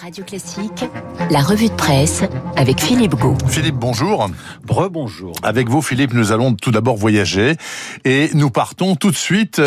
Radio 0.00 0.24
Classique, 0.24 0.84
la 1.30 1.40
revue 1.40 1.68
de 1.68 1.74
presse 1.74 2.22
avec 2.56 2.80
Philippe 2.80 3.16
Gau. 3.16 3.36
Philippe, 3.48 3.74
bonjour. 3.74 4.30
Rebonjour. 4.66 5.34
Avec 5.42 5.68
vous, 5.68 5.82
Philippe, 5.82 6.14
nous 6.14 6.32
allons 6.32 6.54
tout 6.54 6.70
d'abord 6.70 6.96
voyager 6.96 7.56
et 8.06 8.30
nous 8.32 8.50
partons 8.50 8.96
tout 8.96 9.10
de 9.10 9.16
suite 9.16 9.60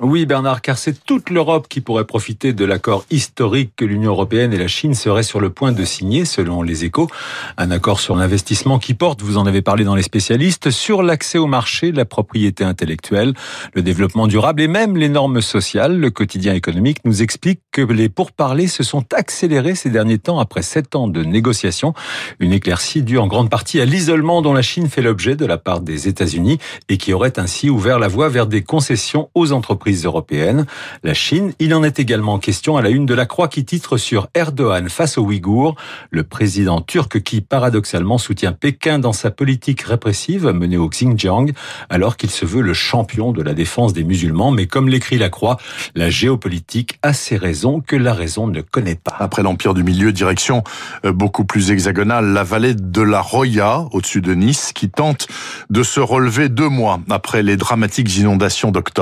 Oui, 0.00 0.26
Bernard, 0.26 0.62
car 0.62 0.78
c'est 0.78 1.04
toute 1.04 1.30
l'Europe 1.30 1.66
qui 1.68 1.80
pourrait 1.80 2.04
profiter 2.04 2.52
de 2.52 2.64
l'accord 2.64 3.04
historique 3.10 3.72
que 3.74 3.84
l'Union 3.84 4.12
européenne 4.12 4.52
et 4.52 4.58
la 4.58 4.68
Chine 4.68 4.94
seraient 4.94 5.24
sur 5.24 5.40
le 5.40 5.50
point 5.50 5.72
de 5.72 5.84
signer, 5.84 6.24
selon 6.24 6.62
les 6.62 6.84
échos. 6.84 7.08
Un 7.56 7.72
accord 7.72 7.98
sur 7.98 8.14
l'investissement 8.14 8.78
qui 8.78 8.94
porte, 8.94 9.22
vous 9.22 9.36
en 9.36 9.44
avez 9.46 9.60
parlé 9.60 9.82
dans 9.82 9.96
les 9.96 10.04
spécialistes, 10.04 10.70
sur 10.70 11.02
l'accès 11.02 11.36
au 11.36 11.48
marché, 11.48 11.90
la 11.90 12.04
propriété 12.04 12.62
intellectuelle, 12.62 13.34
le 13.74 13.82
développement 13.82 14.28
durable 14.28 14.62
et 14.62 14.68
même 14.68 14.96
les 14.96 15.08
normes 15.08 15.40
sociales. 15.40 15.98
Le 15.98 16.10
quotidien 16.10 16.54
économique 16.54 16.98
nous 17.04 17.20
explique 17.20 17.60
que 17.72 17.82
les 17.82 18.08
pourparlers 18.08 18.68
se 18.68 18.84
sont 18.84 19.04
accélérés 19.12 19.74
ces 19.74 19.90
derniers 19.90 20.18
temps 20.18 20.38
après 20.38 20.62
sept 20.62 20.94
ans 20.94 21.08
de 21.08 21.24
négociations. 21.24 21.92
Une 22.38 22.52
éclaircie 22.52 23.02
due 23.02 23.18
en 23.18 23.26
grande 23.26 23.50
partie 23.50 23.80
à 23.80 23.84
l'isolement 23.84 24.42
dont 24.42 24.52
la 24.52 24.62
Chine 24.62 24.88
fait 24.88 25.02
l'objet 25.02 25.34
de 25.34 25.44
la 25.44 25.58
part 25.58 25.80
des 25.80 26.06
États-Unis 26.06 26.58
et 26.88 26.98
qui 26.98 27.12
aurait 27.12 27.40
ainsi 27.40 27.68
ouvert 27.68 27.98
la 27.98 28.06
voie 28.06 28.28
vers 28.28 28.46
des 28.46 28.62
concessions 28.62 29.07
aux 29.34 29.52
entreprises 29.52 30.04
européennes. 30.04 30.66
La 31.02 31.14
Chine, 31.14 31.52
il 31.58 31.74
en 31.74 31.82
est 31.82 31.98
également 31.98 32.38
question 32.38 32.76
à 32.76 32.82
la 32.82 32.90
une 32.90 33.06
de 33.06 33.14
la 33.14 33.26
Croix 33.26 33.48
qui 33.48 33.64
titre 33.64 33.96
sur 33.96 34.28
Erdogan 34.34 34.88
face 34.88 35.18
aux 35.18 35.22
Ouïghours, 35.22 35.76
le 36.10 36.24
président 36.24 36.80
turc 36.80 37.22
qui 37.22 37.40
paradoxalement 37.40 38.18
soutient 38.18 38.52
Pékin 38.52 38.98
dans 38.98 39.12
sa 39.12 39.30
politique 39.30 39.82
répressive 39.82 40.46
menée 40.46 40.76
au 40.76 40.88
Xinjiang 40.88 41.52
alors 41.88 42.16
qu'il 42.16 42.30
se 42.30 42.44
veut 42.44 42.62
le 42.62 42.74
champion 42.74 43.32
de 43.32 43.42
la 43.42 43.54
défense 43.54 43.92
des 43.92 44.04
musulmans. 44.04 44.50
Mais 44.50 44.66
comme 44.66 44.88
l'écrit 44.88 45.18
la 45.18 45.28
Croix, 45.28 45.58
la 45.94 46.10
géopolitique 46.10 46.98
a 47.02 47.12
ses 47.12 47.36
raisons 47.36 47.80
que 47.80 47.96
la 47.96 48.14
raison 48.14 48.46
ne 48.46 48.60
connaît 48.60 48.94
pas. 48.94 49.16
Après 49.18 49.42
l'Empire 49.42 49.74
du 49.74 49.82
Milieu, 49.82 50.12
direction 50.12 50.62
euh, 51.04 51.12
beaucoup 51.12 51.44
plus 51.44 51.70
hexagonale, 51.70 52.32
la 52.32 52.44
vallée 52.44 52.74
de 52.74 53.02
la 53.02 53.20
Roya, 53.20 53.86
au-dessus 53.92 54.20
de 54.20 54.34
Nice, 54.34 54.72
qui 54.74 54.88
tente 54.90 55.28
de 55.70 55.82
se 55.82 56.00
relever 56.00 56.48
deux 56.48 56.68
mois 56.68 57.00
après 57.10 57.42
les 57.42 57.56
dramatiques 57.56 58.16
inondations 58.16 58.70
d'octobre. 58.70 58.97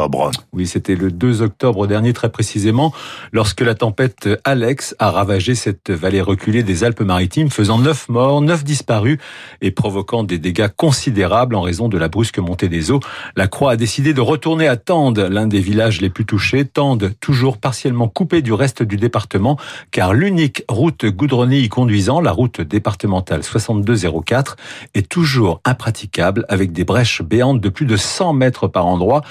Oui, 0.52 0.66
c'était 0.66 0.94
le 0.94 1.10
2 1.10 1.40
octobre 1.40 1.86
dernier 1.86 2.12
très 2.12 2.28
précisément, 2.28 2.92
lorsque 3.32 3.62
la 3.62 3.74
tempête 3.74 4.28
Alex 4.44 4.94
a 4.98 5.10
ravagé 5.10 5.54
cette 5.54 5.90
vallée 5.90 6.20
reculée 6.20 6.62
des 6.62 6.84
Alpes-Maritimes, 6.84 7.50
faisant 7.50 7.78
9 7.78 8.10
morts, 8.10 8.42
9 8.42 8.62
disparus 8.62 9.18
et 9.62 9.70
provoquant 9.70 10.22
des 10.22 10.36
dégâts 10.36 10.68
considérables 10.68 11.54
en 11.54 11.62
raison 11.62 11.88
de 11.88 11.96
la 11.96 12.08
brusque 12.08 12.38
montée 12.38 12.68
des 12.68 12.90
eaux. 12.90 13.00
La 13.36 13.48
Croix 13.48 13.72
a 13.72 13.76
décidé 13.76 14.12
de 14.12 14.20
retourner 14.20 14.68
à 14.68 14.76
Tende, 14.76 15.18
l'un 15.18 15.46
des 15.46 15.60
villages 15.60 16.02
les 16.02 16.10
plus 16.10 16.26
touchés. 16.26 16.66
Tende, 16.66 17.12
toujours 17.20 17.56
partiellement 17.56 18.08
coupé 18.08 18.42
du 18.42 18.52
reste 18.52 18.82
du 18.82 18.98
département, 18.98 19.56
car 19.92 20.12
l'unique 20.12 20.62
route 20.68 21.06
goudronnée 21.06 21.60
y 21.60 21.70
conduisant, 21.70 22.20
la 22.20 22.32
route 22.32 22.60
départementale 22.60 23.42
6204, 23.42 24.56
est 24.94 25.08
toujours 25.08 25.62
impraticable 25.64 26.44
avec 26.50 26.72
des 26.72 26.84
brèches 26.84 27.22
béantes 27.22 27.62
de 27.62 27.68
plus 27.70 27.86
de 27.86 27.96
100 27.96 28.34
mètres 28.34 28.68
par 28.68 28.84
endroit. 28.84 29.22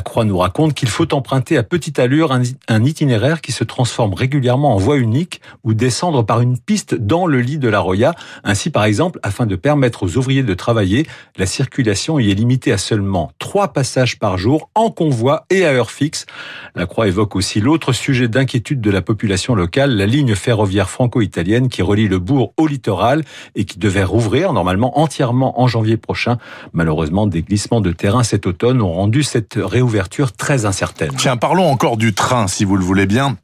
Croix 0.00 0.24
nous 0.24 0.38
raconte 0.38 0.74
qu'il 0.74 0.88
faut 0.88 1.12
emprunter 1.14 1.56
à 1.56 1.62
petite 1.62 1.98
allure 1.98 2.32
un 2.32 2.84
itinéraire 2.84 3.40
qui 3.40 3.52
se 3.52 3.64
transforme 3.64 4.14
régulièrement 4.14 4.74
en 4.74 4.78
voie 4.78 4.96
unique 4.96 5.40
ou 5.64 5.74
descendre 5.74 6.24
par 6.24 6.40
une 6.40 6.58
piste 6.58 6.94
dans 6.94 7.26
le 7.26 7.40
lit 7.40 7.58
de 7.58 7.68
la 7.68 7.80
Roya. 7.80 8.14
Ainsi, 8.44 8.70
par 8.70 8.84
exemple, 8.84 9.20
afin 9.22 9.46
de 9.46 9.56
permettre 9.56 10.04
aux 10.04 10.16
ouvriers 10.16 10.42
de 10.42 10.54
travailler, 10.54 11.06
la 11.36 11.46
circulation 11.46 12.18
y 12.18 12.30
est 12.30 12.34
limitée 12.34 12.72
à 12.72 12.78
seulement 12.78 13.32
trois 13.38 13.72
passages 13.72 14.18
par 14.18 14.38
jour 14.38 14.70
en 14.74 14.90
convoi 14.90 15.44
et 15.50 15.64
à 15.64 15.72
heure 15.72 15.90
fixe. 15.90 16.26
La 16.74 16.86
Croix 16.86 17.08
évoque 17.08 17.36
aussi 17.36 17.60
l'autre 17.60 17.92
sujet 17.92 18.28
d'inquiétude 18.28 18.80
de 18.80 18.90
la 18.90 19.02
population 19.02 19.54
locale, 19.54 19.96
la 19.96 20.06
ligne 20.06 20.34
ferroviaire 20.34 20.88
franco-italienne 20.88 21.68
qui 21.68 21.82
relie 21.82 22.08
le 22.08 22.18
bourg 22.18 22.54
au 22.56 22.66
littoral 22.66 23.22
et 23.54 23.64
qui 23.64 23.78
devait 23.78 24.04
rouvrir 24.04 24.52
normalement 24.52 24.98
entièrement 24.98 25.60
en 25.60 25.66
janvier 25.66 25.96
prochain. 25.96 26.38
Malheureusement, 26.72 27.26
des 27.26 27.42
glissements 27.42 27.80
de 27.80 27.92
terrain 27.92 28.22
cet 28.22 28.46
automne 28.46 28.80
ont 28.80 28.92
rendu 28.92 29.22
cette 29.22 29.54
réouverture 29.56 29.89
Tiens, 31.16 31.36
parlons 31.36 31.70
encore 31.70 31.96
du 31.96 32.14
train, 32.14 32.46
si 32.46 32.64
vous 32.64 32.76
le 32.76 32.84
voulez 32.84 33.06
bien 33.06 33.36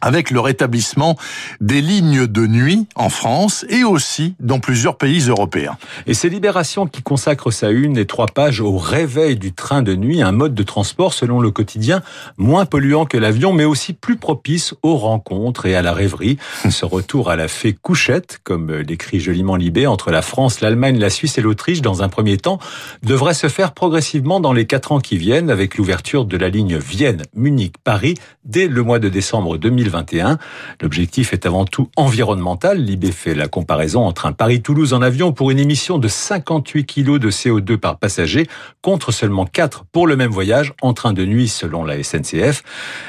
avec 0.00 0.30
le 0.30 0.40
rétablissement 0.40 1.16
des 1.60 1.80
lignes 1.80 2.26
de 2.26 2.46
nuit 2.46 2.86
en 2.94 3.08
France 3.08 3.64
et 3.68 3.84
aussi 3.84 4.34
dans 4.40 4.60
plusieurs 4.60 4.96
pays 4.96 5.28
européens. 5.28 5.76
Et 6.06 6.14
c'est 6.14 6.28
Libération 6.28 6.86
qui 6.86 7.02
consacre 7.02 7.50
sa 7.50 7.70
une 7.70 7.96
et 7.96 8.06
trois 8.06 8.26
pages 8.26 8.60
au 8.60 8.76
réveil 8.76 9.36
du 9.36 9.52
train 9.52 9.82
de 9.82 9.94
nuit, 9.94 10.22
un 10.22 10.32
mode 10.32 10.54
de 10.54 10.62
transport 10.62 11.14
selon 11.14 11.40
le 11.40 11.50
quotidien 11.50 12.02
moins 12.36 12.66
polluant 12.66 13.06
que 13.06 13.16
l'avion, 13.16 13.52
mais 13.52 13.64
aussi 13.64 13.92
plus 13.92 14.16
propice 14.16 14.74
aux 14.82 14.96
rencontres 14.96 15.66
et 15.66 15.74
à 15.74 15.82
la 15.82 15.92
rêverie. 15.92 16.36
Ce 16.68 16.84
retour 16.84 17.30
à 17.30 17.36
la 17.36 17.48
fée 17.48 17.72
couchette, 17.72 18.40
comme 18.44 18.72
l'écrit 18.72 19.20
joliment 19.20 19.56
Libé, 19.56 19.86
entre 19.86 20.10
la 20.10 20.22
France, 20.22 20.60
l'Allemagne, 20.60 20.98
la 20.98 21.10
Suisse 21.10 21.38
et 21.38 21.42
l'Autriche 21.42 21.80
dans 21.80 22.02
un 22.02 22.08
premier 22.08 22.36
temps, 22.36 22.58
devrait 23.02 23.34
se 23.34 23.48
faire 23.48 23.72
progressivement 23.72 24.40
dans 24.40 24.52
les 24.52 24.66
quatre 24.66 24.92
ans 24.92 25.00
qui 25.00 25.16
viennent 25.16 25.50
avec 25.50 25.76
l'ouverture 25.76 26.24
de 26.24 26.36
la 26.36 26.48
ligne 26.48 26.76
Vienne-Munich-Paris 26.76 28.14
dès 28.44 28.68
le 28.68 28.82
mois 28.82 28.98
de 28.98 29.08
décembre 29.08 29.56
2020 29.56 29.85
2021. 29.86 30.38
L'objectif 30.80 31.32
est 31.32 31.46
avant 31.46 31.64
tout 31.64 31.88
environnemental. 31.96 32.82
L'IB 32.82 33.12
fait 33.12 33.34
la 33.34 33.48
comparaison 33.48 34.04
entre 34.04 34.26
un 34.26 34.32
Paris-Toulouse 34.32 34.92
en 34.92 35.02
avion 35.02 35.32
pour 35.32 35.50
une 35.50 35.58
émission 35.58 35.98
de 35.98 36.08
58 36.08 36.84
kg 36.84 37.18
de 37.18 37.30
CO2 37.30 37.76
par 37.76 37.98
passager 37.98 38.46
contre 38.82 39.12
seulement 39.12 39.46
4 39.46 39.84
pour 39.92 40.06
le 40.06 40.16
même 40.16 40.30
voyage 40.30 40.72
en 40.82 40.92
train 40.92 41.12
de 41.12 41.24
nuit 41.24 41.48
selon 41.48 41.84
la 41.84 42.02
SNCF. 42.02 42.62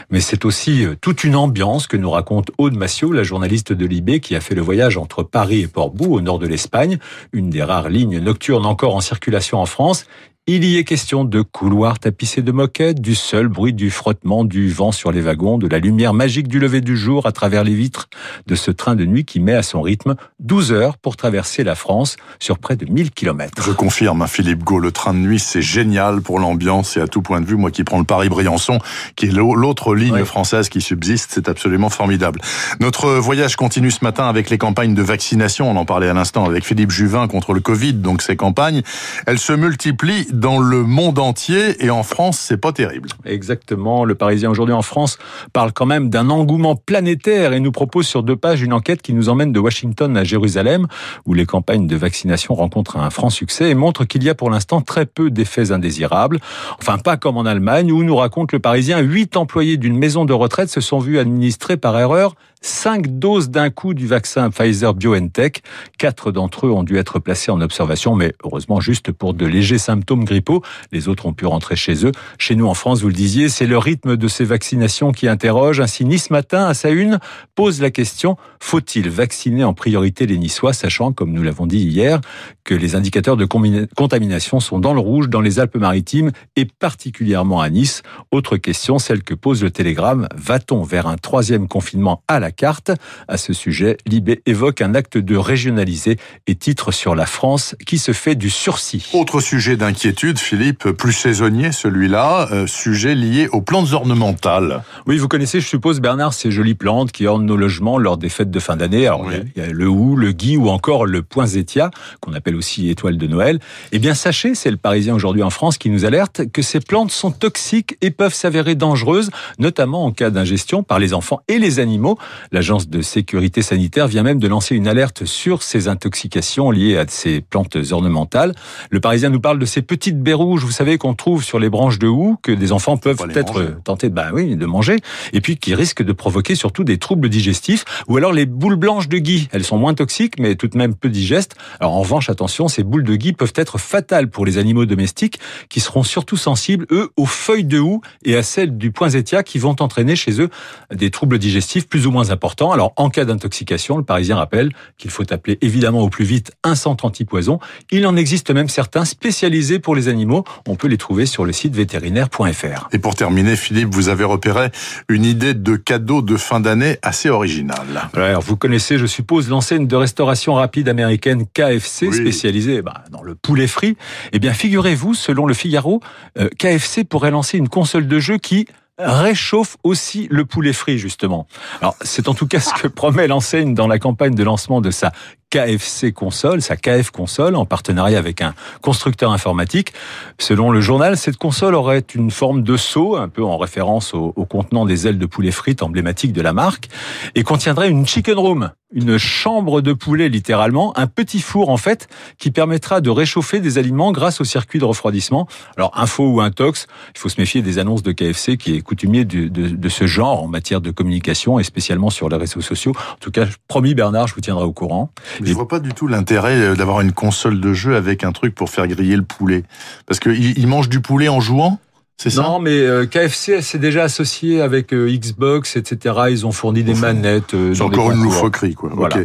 Mais 0.10 0.20
c'est 0.20 0.46
aussi 0.46 0.86
euh, 0.86 0.96
toute 1.00 1.24
une 1.24 1.36
ambiance 1.36 1.88
que 1.88 1.98
nous 1.98 2.12
raconte 2.12 2.52
Aude 2.58 2.76
Massiot, 2.76 3.12
la 3.12 3.24
journaliste 3.24 3.74
de 3.74 3.86
l'IB 3.86 4.20
qui 4.20 4.36
a 4.36 4.42
fait 4.42 4.56
le 4.56 4.62
voyage 4.62 4.98
entre 4.98 5.24
Paris 5.24 5.62
et 5.62 5.68
Portbou 5.68 6.16
au 6.16 6.22
nord 6.22 6.40
de 6.40 6.48
l'Espagne, 6.48 6.98
une 7.34 7.50
des 7.50 7.64
rares 7.64 7.90
lignes 7.90 8.20
nocturnes 8.20 8.66
encore 8.66 8.96
en 8.96 9.02
circulation 9.02 9.60
en 9.60 9.66
France. 9.66 10.06
Il 10.50 10.64
y 10.64 10.78
est 10.78 10.86
question 10.86 11.26
de 11.26 11.42
couloirs 11.42 12.00
tapissés 12.00 12.42
de 12.42 12.54
moquettes, 12.54 13.02
du 13.02 13.16
seul 13.16 13.50
bruit 13.50 13.74
du 13.74 13.92
frottement 13.92 14.46
du 14.46 14.70
vent 14.70 14.94
sur 14.94 15.12
les 15.12 15.20
wagons, 15.20 15.58
de 15.58 15.68
la 15.68 15.78
lumière 15.78 16.14
magique 16.14 16.48
du 16.48 16.58
lever 16.58 16.80
du 16.80 16.96
jour 16.96 17.26
à 17.26 17.34
travers 17.34 17.66
les 17.66 17.74
vitres 17.74 18.08
de 18.46 18.56
ce 18.56 18.72
train 18.72 18.96
de 18.96 19.04
nuit 19.04 19.26
qui 19.26 19.42
met 19.42 19.56
à 19.56 19.62
son 19.62 19.82
rythme 19.82 20.16
12 20.40 20.72
heures 20.72 20.98
pour 21.00 21.18
traverser 21.18 21.66
la 21.66 21.76
France 21.76 22.16
sur 22.40 22.60
près 22.60 22.78
de 22.78 22.86
1000 22.86 23.12
km. 23.12 23.62
Je 23.62 23.74
confirme, 23.74 24.22
hein, 24.22 24.28
Philippe 24.28 24.64
Gau, 24.64 24.80
le 24.80 24.94
train 24.94 25.14
de 25.14 25.20
nuit, 25.20 25.38
c'est 25.38 25.62
génial 25.62 26.22
pour 26.22 26.40
l'ambiance 26.40 26.96
et 26.96 27.02
à 27.02 27.10
tout 27.10 27.22
point 27.22 27.42
de 27.42 27.46
vue. 27.46 27.58
Moi 27.58 27.70
qui 27.70 27.84
prends 27.84 28.00
le 28.00 28.06
Paris-Briançon, 28.06 28.80
qui 29.18 29.26
est 29.26 29.34
l'autre 29.34 29.96
ligne 29.96 30.24
française 30.24 30.70
qui 30.70 30.80
subsiste, 30.80 31.32
c'est 31.34 31.50
absolument 31.50 31.90
formidable. 31.90 32.40
Notre 32.80 33.10
voyage 33.16 33.58
continue 33.58 33.92
ce 33.92 34.02
matin 34.02 34.30
avec 34.30 34.50
les 34.50 34.58
campagnes 34.58 34.94
de 34.94 35.04
vaccination. 35.04 35.70
On 35.70 35.76
en 35.76 35.84
parlait 35.84 36.08
à 36.08 36.14
l'instant 36.14 36.46
avec 36.46 36.64
Philippe 36.64 36.92
Juvin 36.92 37.28
contre 37.28 37.52
le 37.52 37.60
Covid. 37.60 37.96
Donc 37.96 38.22
ces 38.22 38.38
campagnes, 38.38 38.82
elles 39.26 39.40
se 39.40 39.52
multiplient 39.52 40.37
dans 40.38 40.60
le 40.60 40.84
monde 40.84 41.18
entier 41.18 41.84
et 41.84 41.90
en 41.90 42.04
France, 42.04 42.38
c'est 42.38 42.58
pas 42.58 42.72
terrible. 42.72 43.10
Exactement. 43.26 44.06
Le 44.06 44.14
Parisien 44.14 44.52
aujourd'hui 44.52 44.76
en 44.76 44.84
France 44.84 45.18
parle 45.52 45.74
quand 45.74 45.88
même 45.88 46.10
d'un 46.10 46.30
engouement 46.30 46.76
planétaire 46.76 47.54
et 47.54 47.60
nous 47.60 47.72
propose 47.72 48.06
sur 48.06 48.22
deux 48.22 48.36
pages 48.36 48.62
une 48.62 48.74
enquête 48.74 49.02
qui 49.02 49.14
nous 49.14 49.30
emmène 49.30 49.52
de 49.52 49.60
Washington 49.60 50.16
à 50.16 50.24
Jérusalem 50.24 50.86
où 51.26 51.34
les 51.34 51.48
campagnes 51.48 51.88
de 51.88 51.96
vaccination 51.96 52.54
rencontrent 52.54 52.98
un 52.98 53.10
franc 53.10 53.32
succès 53.32 53.72
et 53.72 53.76
montrent 53.76 54.06
qu'il 54.06 54.24
y 54.24 54.30
a 54.30 54.36
pour 54.36 54.52
l'instant 54.52 54.82
très 54.82 55.08
peu 55.08 55.32
d'effets 55.32 55.72
indésirables. 55.72 56.40
Enfin, 56.80 57.00
pas 57.00 57.18
comme 57.18 57.38
en 57.38 57.46
Allemagne 57.46 57.92
où 57.92 58.04
nous 58.04 58.16
raconte 58.16 58.52
le 58.52 58.60
Parisien, 58.60 59.00
huit 59.00 59.38
employés 59.38 59.78
d'une 59.78 59.98
maison 59.98 60.26
de 60.26 60.34
retraite 60.34 60.70
se 60.70 60.82
sont 60.82 61.00
vus 61.00 61.18
administrer 61.18 61.78
par 61.78 61.98
erreur 61.98 62.36
cinq 62.62 63.20
doses 63.20 63.50
d'un 63.50 63.70
coup 63.70 63.94
du 63.94 64.08
vaccin 64.08 64.50
Pfizer 64.50 64.94
BioNTech. 64.94 65.62
Quatre 65.98 66.32
d'entre 66.32 66.68
eux 66.68 66.72
ont 66.72 66.84
dû 66.84 66.98
être 66.98 67.20
placés 67.20 67.52
en 67.52 67.62
observation, 67.62 68.16
mais 68.16 68.34
heureusement 68.44 68.80
juste 68.80 69.12
pour 69.12 69.34
de 69.34 69.46
légers 69.46 69.78
symptômes 69.78 70.26
grippaux. 70.26 70.64
Les 70.92 71.08
autres 71.08 71.26
ont 71.26 71.34
pu 71.34 71.46
rentrer 71.46 71.76
chez 71.76 72.06
eux. 72.06 72.12
Chez 72.38 72.56
nous 72.56 72.68
en 72.68 72.74
France, 72.74 73.02
vous 73.02 73.08
le 73.08 73.14
disiez, 73.14 73.50
c'est 73.50 73.68
le 73.68 73.78
rythme 73.78 74.18
de 74.18 74.28
ces 74.28 74.46
vaccinations 74.46 75.12
qui 75.12 75.28
interroge. 75.28 75.80
Ainsi, 75.80 76.06
Nice 76.06 76.30
Matin, 76.30 76.66
à 76.66 76.74
sa 76.74 76.90
une, 76.90 77.20
pose 77.56 77.82
la 77.82 77.92
question, 77.92 78.38
faut-il 78.60 79.10
vacciner 79.10 79.64
en 79.64 79.74
priorité 79.74 80.26
les 80.26 80.38
Niçois, 80.38 80.74
sachant, 80.74 81.12
comme 81.14 81.32
nous 81.32 81.44
l'avons 81.44 81.68
dit 81.68 81.80
hier, 81.80 82.22
que 82.64 82.74
les 82.74 82.96
indicateurs 82.96 83.38
de 83.38 83.46
contamination 83.46 84.60
sont 84.60 84.80
dans 84.80 84.94
le 84.94 85.00
rouge 85.00 85.30
dans 85.30 85.42
les 85.42 85.60
Alpes-Maritimes 85.60 86.32
et 86.56 86.66
particulièrement 86.66 87.62
à 87.62 87.70
Nice? 87.70 88.04
Autre 88.32 88.58
question, 88.58 89.00
celle 89.00 89.24
que 89.24 89.34
pose 89.34 89.64
le 89.64 89.72
Télégramme, 89.72 90.28
va-t-on 90.36 90.84
vers 90.84 91.08
un 91.08 91.18
troisième 91.18 91.68
confinement 91.68 92.24
à 92.28 92.40
la 92.40 92.47
carte 92.52 92.92
À 93.28 93.38
ce 93.38 93.54
sujet, 93.54 93.98
Libé 94.06 94.42
évoque 94.46 94.82
un 94.82 94.96
acte 94.96 95.18
de 95.18 95.36
régionaliser 95.36 96.18
et 96.48 96.56
titre 96.56 96.92
sur 96.92 97.16
la 97.16 97.26
France 97.26 97.76
qui 97.86 97.98
se 97.98 98.12
fait 98.12 98.36
du 98.36 98.50
sursis. 98.50 99.10
Autre 99.14 99.40
sujet 99.40 99.78
d'inquiétude, 99.78 100.40
Philippe, 100.40 100.90
plus 100.92 101.14
saisonnier 101.14 101.72
celui-là, 101.72 102.50
euh, 102.52 102.68
sujet 102.68 103.16
lié 103.16 103.48
aux 103.52 103.62
plantes 103.62 103.94
ornementales. 103.94 104.84
Oui, 105.06 105.18
vous 105.18 105.28
connaissez, 105.28 105.60
je 105.60 105.68
suppose, 105.68 106.00
Bernard, 106.00 106.34
ces 106.34 106.52
jolies 106.52 106.76
plantes 106.76 107.12
qui 107.12 107.28
ornent 107.28 107.46
nos 107.46 107.58
logements 107.58 107.98
lors 107.98 108.18
des 108.18 108.30
fêtes 108.30 108.52
de 108.52 108.60
fin 108.60 108.76
d'année. 108.76 109.08
Alors, 109.08 109.28
il 109.32 109.62
y 109.62 109.66
a 109.66 109.70
le 109.70 109.88
hou, 109.88 110.16
le 110.16 110.32
gui 110.32 110.58
ou 110.58 110.70
encore 110.70 111.06
le 111.06 111.22
poinsettia, 111.22 111.92
qu'on 112.20 112.34
appelle 112.34 112.56
aussi 112.56 112.90
étoile 112.90 113.18
de 113.18 113.28
Noël. 113.28 113.60
Eh 113.92 114.00
bien, 114.00 114.14
sachez, 114.14 114.56
c'est 114.56 114.72
le 114.72 114.78
Parisien 114.78 115.16
aujourd'hui 115.16 115.44
en 115.44 115.50
France 115.50 115.78
qui 115.78 115.90
nous 115.90 116.06
alerte, 116.06 116.42
que 116.52 116.62
ces 116.62 116.80
plantes 116.80 117.12
sont 117.12 117.32
toxiques 117.32 117.98
et 118.02 118.12
peuvent 118.12 118.34
s'avérer 118.34 118.76
dangereuses, 118.76 119.30
notamment 119.60 120.06
en 120.06 120.12
cas 120.12 120.30
d'ingestion 120.30 120.84
par 120.84 121.00
les 121.00 121.14
enfants 121.14 121.42
et 121.48 121.60
les 121.60 121.80
animaux. 121.80 122.18
L'agence 122.52 122.90
de 122.90 123.02
sécurité 123.02 123.62
sanitaire 123.62 124.08
vient 124.08 124.24
même 124.24 124.40
de 124.40 124.48
lancer 124.48 124.76
une 124.76 124.88
alerte 124.88 125.26
sur 125.26 125.64
ces 125.64 125.88
intoxications 125.88 126.72
liées 126.72 126.98
à 126.98 127.06
ces 127.08 127.42
plantes 127.42 127.78
ornementales. 127.92 128.54
Le 128.90 129.00
Parisien 129.00 129.30
nous 129.30 129.40
parle 129.40 129.60
de 129.60 129.66
ces 129.66 129.82
petites 129.82 130.22
baies 130.22 130.34
rouges, 130.34 130.64
vous 130.64 130.72
savez, 130.72 130.98
qu'on 130.98 131.14
trouve 131.14 131.44
sur 131.44 131.60
les 131.60 131.70
branches 131.70 132.00
de 132.00 132.08
houx, 132.08 132.38
que 132.42 132.52
des 132.52 132.72
enfants 132.72 132.98
peuvent 132.98 133.18
peut-être 133.18 133.82
tenter 133.84 134.10
bah 134.10 134.30
oui, 134.34 134.56
de 134.56 134.66
manger, 134.66 134.98
et 135.34 135.42
puis 135.42 135.58
qui 135.58 135.76
risquent 135.76 136.04
de 136.04 136.14
provoquer 136.14 136.56
surtout 136.56 136.84
des 136.84 136.98
troubles 136.98 137.30
digestifs, 137.30 137.86
ou 138.08 138.18
alors 138.18 138.34
les 138.34 138.46
boules 138.46 138.76
blanches 138.76 139.10
de 139.10 139.18
gui. 139.18 139.48
Elles 139.52 139.64
sont 139.64 139.78
moins 139.78 139.94
toxiques, 139.94 140.40
mais 140.40 140.56
tout 140.56 140.68
de 140.68 140.78
même 140.78 140.96
peu 140.96 141.10
digestes. 141.10 141.56
Alors 141.80 141.94
en 141.94 142.02
revanche, 142.02 142.30
attention, 142.30 142.68
ces 142.68 142.84
boules 142.84 143.04
de 143.04 143.16
gui 143.16 143.34
peuvent 143.34 143.54
être 143.56 143.78
fatales 143.78 144.30
pour 144.30 144.46
les 144.46 144.58
animaux 144.58 144.86
domestiques, 144.86 145.40
qui 145.70 145.80
seront 145.80 146.04
surtout 146.04 146.38
sensibles, 146.38 146.86
eux, 146.92 147.10
aux 147.18 147.26
feuilles 147.26 147.66
de 147.66 147.80
houx 147.80 148.02
et 148.24 148.36
à 148.36 148.44
celles 148.44 148.78
du 148.78 148.92
poinsettia, 148.92 149.44
qui 149.44 149.60
vont 149.60 149.76
entraîner 149.80 150.16
chez 150.16 150.42
eux 150.42 150.50
des 150.94 151.12
troubles 151.12 151.40
digestifs 151.40 151.88
plus 151.88 152.08
ou 152.08 152.12
moins 152.12 152.27
importants. 152.32 152.72
Alors 152.72 152.94
en 152.96 153.10
cas 153.10 153.26
d'intoxication, 153.26 153.98
le 153.98 154.04
Parisien 154.04 154.36
rappelle 154.36 154.72
qu'il 154.98 155.12
faut 155.12 155.32
appeler 155.32 155.58
évidemment 155.62 156.02
au 156.02 156.10
plus 156.10 156.26
vite 156.26 156.52
un 156.64 156.76
centre 156.76 157.06
antipoison. 157.06 157.60
Il 157.92 158.06
en 158.08 158.16
existe 158.16 158.52
même 158.52 158.70
certains 158.70 159.06
spécialisés 159.06 159.80
pour 159.80 159.96
les 159.96 160.08
animaux. 160.08 160.44
On 160.68 160.76
peut 160.76 160.88
les 160.88 160.98
trouver 160.98 161.26
sur 161.26 161.46
le 161.46 161.52
site 161.52 161.76
vétérinaire.fr. 161.76 162.90
Et 162.92 163.00
pour 163.00 163.16
terminer, 163.16 163.56
Philippe, 163.56 163.94
vous 163.94 164.10
avez 164.10 164.24
repéré 164.24 164.70
une 165.10 165.26
idée 165.26 165.54
de 165.54 165.76
cadeau 165.76 166.22
de 166.22 166.38
fin 166.38 166.60
d'année 166.60 166.98
assez 167.02 167.30
originale. 167.30 168.10
Alors, 168.14 168.42
vous 168.42 168.58
connaissez, 168.58 168.98
je 168.98 169.06
suppose, 169.06 169.50
l'enseigne 169.50 169.88
de 169.88 169.96
restauration 169.96 170.56
rapide 170.56 170.90
américaine 170.90 171.46
KFC, 171.54 172.12
spécialisée 172.12 172.82
bah, 172.82 173.04
dans 173.12 173.24
le 173.24 173.36
poulet 173.36 173.68
frit. 173.68 173.98
Eh 174.34 174.40
bien, 174.40 174.54
figurez-vous, 174.54 175.14
selon 175.14 175.46
le 175.46 175.54
Figaro, 175.54 176.02
euh, 176.38 176.50
KFC 176.58 177.04
pourrait 177.04 177.32
lancer 177.32 177.58
une 177.58 177.70
console 177.70 178.08
de 178.08 178.20
jeu 178.20 178.38
qui 178.38 178.68
réchauffe 178.98 179.78
aussi 179.84 180.28
le 180.30 180.46
poulet 180.46 180.74
frit, 180.74 180.98
justement. 180.98 181.48
Alors, 181.82 181.96
c'est 182.02 182.28
en 182.28 182.34
tout 182.34 182.48
cas 182.48 182.60
ce 182.60 182.74
que 182.74 182.88
promet 182.88 183.28
l'enseigne 183.28 183.74
dans 183.74 183.88
la 183.88 184.00
campagne 184.00 184.36
de 184.36 184.44
lancement 184.44 184.82
de 184.82 184.92
sa 184.92 185.12
KFC 185.50 186.12
console, 186.12 186.62
sa 186.62 186.76
KF 186.76 187.12
console, 187.12 187.56
en 187.56 187.66
partenariat 187.66 188.18
avec 188.18 188.42
un 188.42 188.54
constructeur 188.82 189.32
informatique. 189.32 189.94
Selon 190.40 190.72
le 190.72 190.82
journal, 190.82 191.16
cette 191.16 191.38
console 191.38 191.74
aurait 191.74 192.04
une 192.14 192.32
forme 192.32 192.64
de 192.64 192.76
seau, 192.76 193.16
un 193.16 193.30
peu 193.30 193.44
en 193.44 193.58
référence 193.58 194.14
au, 194.14 194.32
contenant 194.50 194.86
des 194.86 195.08
ailes 195.08 195.18
de 195.18 195.26
poulet 195.26 195.52
frites 195.52 195.84
emblématiques 195.84 196.34
de 196.34 196.42
la 196.42 196.52
marque, 196.52 196.90
et 197.36 197.44
contiendrait 197.44 197.90
une 197.90 198.06
chicken 198.06 198.38
room, 198.38 198.72
une 198.94 199.18
chambre 199.18 199.82
de 199.82 199.94
poulet 199.94 200.30
littéralement, 200.30 200.98
un 200.98 201.08
petit 201.08 201.40
four 201.40 201.70
en 201.70 201.78
fait, 201.78 202.08
qui 202.38 202.52
permettra 202.52 203.00
de 203.00 203.10
réchauffer 203.10 203.60
des 203.60 203.78
aliments 203.78 204.12
grâce 204.12 204.42
au 204.42 204.44
circuit 204.44 204.80
de 204.80 204.86
refroidissement. 204.86 205.48
Alors, 205.78 205.92
info 205.98 206.28
ou 206.28 206.42
intox, 206.42 206.88
il 207.16 207.20
faut 207.20 207.30
se 207.30 207.40
méfier 207.40 207.62
des 207.62 207.80
annonces 207.80 208.04
de 208.04 208.12
KFC 208.12 208.58
qui 208.58 208.76
est 208.76 208.82
coutumier 208.82 209.26
de, 209.26 209.48
de, 209.48 209.90
ce 209.90 210.08
genre 210.08 210.44
en 210.44 210.48
matière 210.48 210.82
de 210.82 210.92
communication 210.92 211.60
et 211.60 211.64
spécialement 211.64 212.10
sur 212.10 212.30
les 212.30 212.38
réseaux 212.38 212.62
sociaux. 212.62 212.94
En 213.14 213.20
tout 213.20 213.32
cas, 213.32 213.46
promis 213.68 213.94
Bernard, 213.94 214.28
je 214.28 214.36
vous 214.36 214.42
tiendrai 214.42 214.66
au 214.66 214.74
courant. 214.74 215.12
Je 215.44 215.54
vois 215.54 215.68
pas 215.68 215.80
du 215.80 215.94
tout 215.94 216.08
l'intérêt 216.08 216.56
euh, 216.56 216.76
d'avoir 216.76 217.02
une 217.02 217.12
console 217.12 217.60
de 217.60 217.74
jeu 217.74 217.96
avec 217.96 218.24
un 218.24 218.32
truc 218.32 218.56
pour 218.56 218.70
faire 218.70 218.88
griller 218.88 219.16
le 219.16 219.24
poulet. 219.24 219.64
Parce 220.06 220.20
qu'il 220.20 220.68
mange 220.68 220.90
du 220.90 221.00
poulet 221.00 221.28
en 221.28 221.40
jouant 221.40 221.80
c'est 222.18 222.32
ça 222.32 222.42
Non, 222.42 222.60
mais 222.60 222.80
euh, 222.80 223.06
KFC 223.06 223.62
s'est 223.62 223.78
déjà 223.78 224.04
associé 224.04 224.62
avec 224.62 224.94
euh, 224.94 225.10
Xbox, 225.10 225.76
etc. 225.76 226.16
Ils 226.30 226.46
ont 226.46 226.52
fourni 226.52 226.84
des 226.84 226.94
manettes. 226.94 227.56
c'est 227.74 227.82
encore 227.82 228.12
une 228.12 228.24
loufoquerie, 228.24 228.74
quoi. 228.74 228.90
Voilà. 228.94 229.18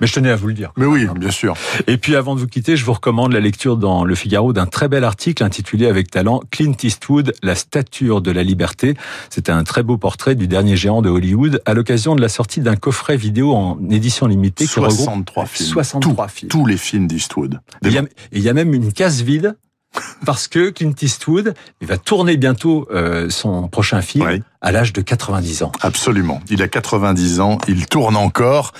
Mais 0.00 0.06
je 0.06 0.12
tenais 0.12 0.30
à 0.30 0.36
vous 0.36 0.48
le 0.48 0.54
dire. 0.54 0.72
Mais 0.76 0.86
oui, 0.86 1.06
bien 1.16 1.30
sûr. 1.30 1.54
Et 1.86 1.96
puis, 1.96 2.16
avant 2.16 2.34
de 2.34 2.40
vous 2.40 2.46
quitter, 2.46 2.76
je 2.76 2.84
vous 2.84 2.92
recommande 2.92 3.32
la 3.32 3.40
lecture 3.40 3.76
dans 3.76 4.04
Le 4.04 4.14
Figaro 4.14 4.52
d'un 4.52 4.66
très 4.66 4.88
bel 4.88 5.04
article 5.04 5.44
intitulé 5.44 5.86
avec 5.86 6.10
talent 6.10 6.40
Clint 6.50 6.74
Eastwood, 6.82 7.32
la 7.42 7.54
stature 7.54 8.20
de 8.20 8.30
la 8.30 8.42
liberté. 8.42 8.94
C'est 9.30 9.48
un 9.48 9.62
très 9.64 9.82
beau 9.82 9.96
portrait 9.96 10.34
du 10.34 10.48
dernier 10.48 10.76
géant 10.76 11.02
de 11.02 11.10
Hollywood 11.10 11.62
à 11.64 11.74
l'occasion 11.74 12.16
de 12.16 12.20
la 12.20 12.28
sortie 12.28 12.60
d'un 12.60 12.76
coffret 12.76 13.16
vidéo 13.16 13.54
en 13.54 13.78
édition 13.90 14.26
limitée 14.26 14.66
63 14.66 15.46
films. 15.46 15.68
63 15.68 16.28
films. 16.28 16.50
Tous 16.50 16.66
les 16.66 16.76
films 16.76 17.06
d'Eastwood. 17.06 17.60
Et 17.84 17.90
il 18.32 18.42
y 18.42 18.48
a 18.48 18.52
même 18.52 18.74
une 18.74 18.92
case 18.92 19.22
vide 19.22 19.56
parce 20.26 20.48
que 20.48 20.70
Clint 20.70 20.94
Eastwood, 21.00 21.54
il 21.80 21.86
va 21.86 21.98
tourner 21.98 22.36
bientôt 22.36 22.86
euh, 22.90 23.28
son 23.30 23.68
prochain 23.68 24.00
film 24.00 24.42
à 24.60 24.72
l'âge 24.72 24.92
de 24.92 25.00
90 25.00 25.64
ans. 25.64 25.72
Absolument. 25.80 26.40
Il 26.48 26.62
a 26.62 26.68
90 26.68 27.40
ans, 27.40 27.58
il 27.68 27.86
tourne 27.86 28.16
encore. 28.16 28.72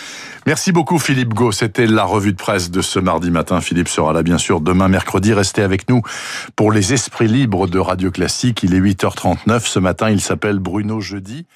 Merci 0.47 0.73
beaucoup 0.73 0.99
Philippe 0.99 1.35
Gau. 1.35 1.53
C'était 1.53 1.87
la 1.87 2.05
revue 2.05 2.33
de 2.33 2.37
presse 2.39 2.71
de 2.71 2.83
ce 2.83 2.99
mardi 2.99 3.31
matin. 3.31 3.61
Philippe 3.61 3.89
sera 3.89 4.13
là 4.13 4.23
bien 4.23 4.39
sûr 4.39 4.61
demain 4.61 4.89
mercredi. 4.89 5.33
Restez 5.33 5.63
avec 5.63 5.89
nous 5.89 6.03
pour 6.57 6.73
les 6.73 6.93
esprits 6.93 7.29
libres 7.29 7.67
de 7.67 7.79
Radio 7.79 8.11
Classique. 8.11 8.63
Il 8.63 8.75
est 8.75 8.81
8h39. 8.81 9.67
Ce 9.67 9.79
matin, 9.79 10.11
il 10.11 10.21
s'appelle 10.21 10.59
Bruno 10.59 11.01
Jeudi. 11.01 11.47